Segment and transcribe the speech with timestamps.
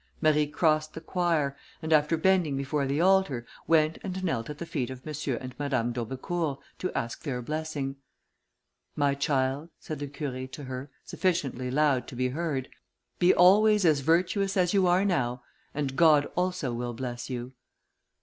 [0.19, 4.65] Marie crossed the choir, and, after bending before the altar, went and knelt at the
[4.65, 5.13] feet of M.
[5.39, 7.97] and Madame d'Aubecourt, to ask their blessing.
[8.95, 12.67] "My child," said the Curé to her, sufficiently loud to be heard,
[13.19, 17.53] "be always as virtuous as you are now, and God also will bless you."